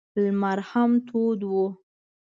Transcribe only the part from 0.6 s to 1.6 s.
هم تود و.